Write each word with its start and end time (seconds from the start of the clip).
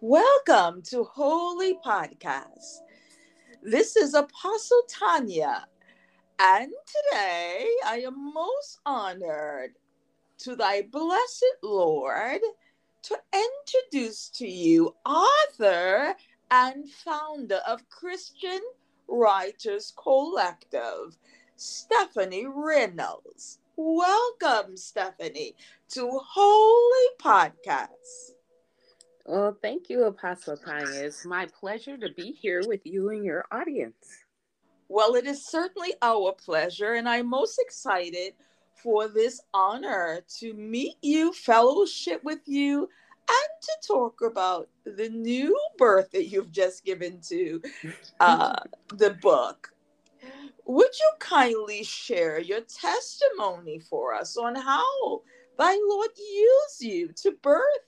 Welcome 0.00 0.82
to 0.90 1.02
Holy 1.02 1.74
Podcast. 1.84 2.82
This 3.64 3.96
is 3.96 4.14
Apostle 4.14 4.82
Tanya, 4.88 5.66
and 6.38 6.70
today 6.86 7.66
I 7.84 8.04
am 8.06 8.32
most 8.32 8.78
honored 8.86 9.72
to 10.38 10.54
thy 10.54 10.82
blessed 10.82 11.56
Lord 11.64 12.38
to 13.02 13.18
introduce 13.34 14.28
to 14.36 14.46
you 14.46 14.94
author 15.04 16.14
and 16.52 16.88
founder 16.88 17.60
of 17.66 17.88
Christian 17.90 18.60
Writers 19.08 19.92
Collective, 20.00 21.18
Stephanie 21.56 22.46
Reynolds. 22.46 23.58
Welcome, 23.74 24.76
Stephanie, 24.76 25.56
to 25.88 26.08
Holy 26.22 27.08
Podcast. 27.20 28.37
Well, 29.28 29.58
thank 29.60 29.90
you, 29.90 30.04
Apostle 30.04 30.56
Tanya. 30.56 31.04
It's 31.04 31.26
my 31.26 31.44
pleasure 31.44 31.98
to 31.98 32.08
be 32.16 32.32
here 32.32 32.62
with 32.66 32.80
you 32.86 33.10
and 33.10 33.22
your 33.22 33.44
audience. 33.52 34.24
Well, 34.88 35.16
it 35.16 35.26
is 35.26 35.44
certainly 35.44 35.92
our 36.00 36.32
pleasure, 36.32 36.94
and 36.94 37.06
I'm 37.06 37.28
most 37.28 37.58
excited 37.58 38.32
for 38.82 39.06
this 39.06 39.42
honor 39.52 40.22
to 40.38 40.54
meet 40.54 40.96
you, 41.02 41.34
fellowship 41.34 42.24
with 42.24 42.38
you, 42.46 42.88
and 43.28 43.50
to 43.60 43.72
talk 43.86 44.22
about 44.22 44.70
the 44.86 45.10
new 45.10 45.54
birth 45.76 46.10
that 46.12 46.28
you've 46.28 46.50
just 46.50 46.86
given 46.86 47.20
to 47.28 47.60
uh, 48.20 48.54
the 48.94 49.10
book. 49.20 49.74
Would 50.64 50.98
you 50.98 51.10
kindly 51.18 51.84
share 51.84 52.40
your 52.40 52.62
testimony 52.62 53.78
for 53.78 54.14
us 54.14 54.38
on 54.38 54.54
how 54.54 55.20
thy 55.58 55.78
Lord 55.86 56.10
used 56.16 56.80
you 56.80 57.12
to 57.16 57.32
birth 57.42 57.87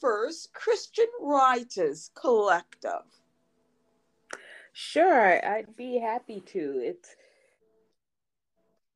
First 0.00 0.52
Christian 0.52 1.06
Writers 1.20 2.10
Collective? 2.14 3.02
Sure, 4.72 5.44
I'd 5.44 5.74
be 5.76 5.98
happy 5.98 6.40
to. 6.52 6.80
It's 6.84 7.16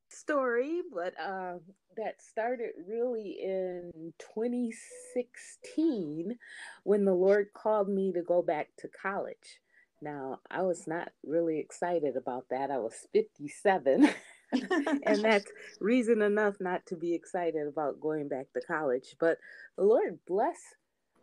story, 0.08 0.82
but 0.94 1.14
uh, 1.18 1.54
that 1.96 2.22
started 2.22 2.70
really 2.88 3.38
in 3.42 4.12
2016 4.34 6.38
when 6.84 7.04
the 7.04 7.14
Lord 7.14 7.48
called 7.54 7.88
me 7.88 8.12
to 8.12 8.22
go 8.22 8.42
back 8.42 8.68
to 8.78 8.88
college. 8.88 9.60
Now, 10.00 10.38
I 10.50 10.62
was 10.62 10.86
not 10.86 11.10
really 11.24 11.58
excited 11.58 12.16
about 12.16 12.46
that. 12.50 12.70
I 12.70 12.78
was 12.78 12.94
57. 13.12 14.08
and 15.04 15.24
that's 15.24 15.50
reason 15.80 16.22
enough 16.22 16.56
not 16.60 16.86
to 16.86 16.96
be 16.96 17.14
excited 17.14 17.66
about 17.66 18.00
going 18.00 18.28
back 18.28 18.46
to 18.54 18.60
college. 18.60 19.16
But 19.18 19.38
the 19.76 19.84
Lord 19.84 20.18
bless 20.26 20.58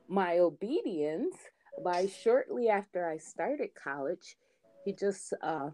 my 0.09 0.39
obedience 0.39 1.35
by 1.83 2.07
shortly 2.07 2.67
after 2.67 3.07
I 3.07 3.17
started 3.17 3.69
college, 3.81 4.35
he 4.83 4.93
just 4.93 5.33
uh, 5.41 5.69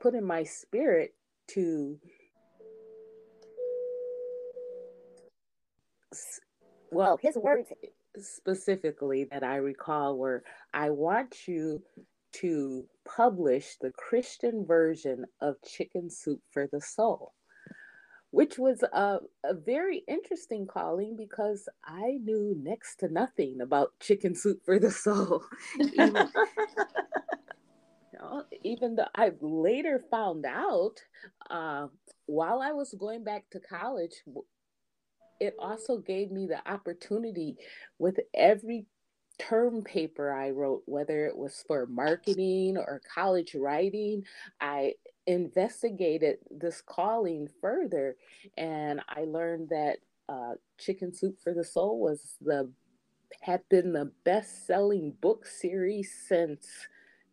put 0.00 0.14
in 0.14 0.24
my 0.24 0.42
spirit 0.42 1.14
to, 1.48 1.98
well, 6.90 7.18
his 7.22 7.36
words. 7.36 7.68
specifically 8.18 9.24
that 9.30 9.44
I 9.44 9.56
recall 9.56 10.16
were 10.16 10.42
I 10.72 10.90
want 10.90 11.46
you 11.46 11.82
to 12.32 12.84
publish 13.06 13.76
the 13.80 13.92
Christian 13.92 14.64
version 14.66 15.24
of 15.40 15.56
Chicken 15.62 16.10
Soup 16.10 16.40
for 16.50 16.68
the 16.72 16.80
Soul 16.80 17.32
which 18.36 18.58
was 18.58 18.82
a, 18.82 19.18
a 19.46 19.54
very 19.54 20.04
interesting 20.06 20.66
calling 20.66 21.16
because 21.16 21.70
I 21.82 22.18
knew 22.22 22.54
next 22.62 22.96
to 22.96 23.08
nothing 23.08 23.62
about 23.62 23.98
chicken 23.98 24.34
soup 24.34 24.60
for 24.62 24.78
the 24.78 24.90
soul. 24.90 25.42
even, 25.80 26.28
you 28.12 28.18
know, 28.20 28.42
even 28.62 28.96
though 28.96 29.08
I 29.14 29.32
later 29.40 30.04
found 30.10 30.44
out 30.44 30.96
uh, 31.48 31.86
while 32.26 32.60
I 32.60 32.72
was 32.72 32.94
going 33.00 33.24
back 33.24 33.46
to 33.52 33.58
college, 33.58 34.22
it 35.40 35.54
also 35.58 35.96
gave 35.96 36.30
me 36.30 36.46
the 36.46 36.60
opportunity 36.70 37.56
with 37.98 38.20
every 38.34 38.84
term 39.38 39.82
paper 39.82 40.30
I 40.30 40.50
wrote, 40.50 40.82
whether 40.84 41.24
it 41.24 41.38
was 41.38 41.64
for 41.66 41.86
marketing 41.86 42.76
or 42.76 43.00
college 43.14 43.54
writing, 43.54 44.24
I 44.60 44.92
investigated 45.26 46.38
this 46.50 46.80
calling 46.80 47.48
further 47.60 48.16
and 48.56 49.02
I 49.08 49.24
learned 49.24 49.68
that 49.70 49.98
uh, 50.28 50.52
Chicken 50.78 51.14
Soup 51.14 51.36
for 51.42 51.52
the 51.54 51.64
Soul 51.64 51.98
was 52.00 52.36
the 52.40 52.70
had 53.40 53.62
been 53.68 53.92
the 53.92 54.12
best 54.24 54.66
selling 54.66 55.12
book 55.20 55.46
series 55.46 56.12
since 56.28 56.68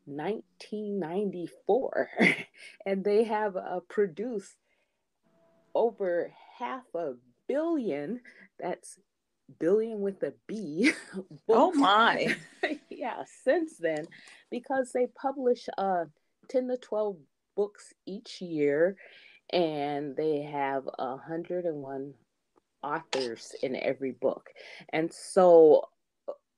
1994 0.06 2.10
and 2.86 3.04
they 3.04 3.24
have 3.24 3.56
uh, 3.56 3.80
produced 3.90 4.58
over 5.76 6.32
half 6.60 6.84
a 6.96 7.14
billion 7.48 8.22
that's 8.60 9.00
billion 9.60 10.00
with 10.00 10.24
a 10.24 10.34
b 10.48 10.92
oh 11.50 11.72
my. 11.74 12.36
Yeah 12.90 13.24
since 13.44 13.78
then 13.78 14.08
because 14.50 14.92
they 14.94 15.08
publish 15.22 15.68
uh 15.78 16.06
10 16.50 16.70
to 16.70 16.78
12 16.78 17.18
books 17.56 17.94
each 18.06 18.42
year, 18.42 18.98
and 19.52 20.16
they 20.16 20.42
have 20.44 20.86
101 20.98 22.14
authors 22.84 23.56
in 23.64 23.76
every 23.76 24.12
book. 24.12 24.50
And 24.92 25.12
so 25.14 25.84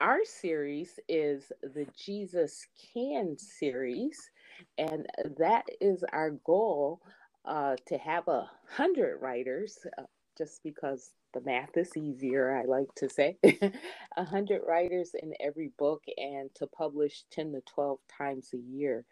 our 0.01 0.25
series 0.25 0.99
is 1.07 1.51
the 1.63 1.87
Jesus 1.97 2.67
Can 2.93 3.37
series, 3.37 4.29
and 4.77 5.07
that 5.37 5.65
is 5.81 6.03
our 6.11 6.31
goal 6.45 7.01
uh, 7.45 7.75
to 7.87 7.97
have 7.97 8.27
a 8.27 8.49
hundred 8.69 9.19
writers, 9.21 9.77
uh, 9.97 10.03
just 10.37 10.61
because 10.63 11.11
the 11.33 11.41
math 11.41 11.75
is 11.75 11.95
easier, 11.95 12.55
I 12.55 12.65
like 12.65 12.93
to 12.95 13.09
say. 13.09 13.37
A 14.17 14.23
hundred 14.23 14.61
writers 14.65 15.11
in 15.21 15.33
every 15.39 15.71
book, 15.77 16.03
and 16.17 16.49
to 16.55 16.67
publish 16.67 17.23
ten 17.31 17.51
to 17.53 17.61
twelve 17.61 17.99
times 18.17 18.49
a 18.53 18.57
year. 18.57 19.05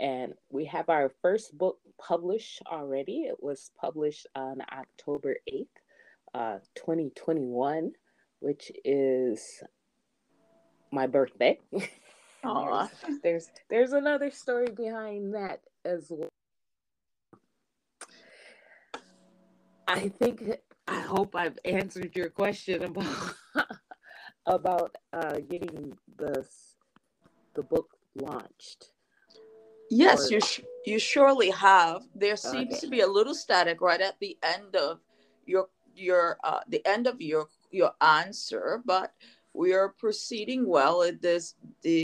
And 0.00 0.34
we 0.50 0.64
have 0.66 0.88
our 0.88 1.12
first 1.22 1.56
book 1.56 1.78
published 2.00 2.62
already. 2.66 3.22
It 3.22 3.40
was 3.40 3.70
published 3.80 4.26
on 4.34 4.60
October 4.72 5.36
8th, 5.48 5.66
uh, 6.34 6.58
2021, 6.74 7.92
which 8.40 8.72
is 8.84 9.62
my 10.90 11.06
birthday. 11.06 11.58
there's, 12.42 13.20
there's 13.22 13.50
there's 13.70 13.92
another 13.92 14.30
story 14.30 14.66
behind 14.76 15.34
that 15.34 15.60
as 15.84 16.06
well. 16.10 16.28
I 19.92 20.08
think 20.08 20.42
I 20.88 21.00
hope 21.00 21.36
I've 21.36 21.58
answered 21.64 22.16
your 22.16 22.30
question 22.30 22.82
about 22.82 23.34
about 24.46 24.96
uh, 25.12 25.38
getting 25.48 25.96
the 26.16 26.46
the 27.54 27.62
book 27.62 27.90
launched. 28.14 28.92
Yes, 29.90 30.30
or... 30.30 30.34
you 30.34 30.40
sh- 30.40 30.62
you 30.86 30.98
surely 30.98 31.50
have. 31.50 32.02
There 32.14 32.36
seems 32.36 32.74
okay. 32.74 32.80
to 32.80 32.86
be 32.88 33.00
a 33.00 33.06
little 33.06 33.34
static 33.34 33.80
right 33.80 34.00
at 34.00 34.18
the 34.20 34.38
end 34.42 34.74
of 34.74 35.00
your 35.44 35.68
your 35.94 36.38
uh, 36.42 36.60
the 36.68 36.84
end 36.86 37.06
of 37.06 37.20
your 37.20 37.48
your 37.70 37.92
answer, 38.00 38.82
but 38.84 39.12
we 39.52 39.74
are 39.74 39.90
proceeding 39.90 40.66
well. 40.66 41.02
It 41.02 41.24
is 41.24 41.54
the 41.82 42.02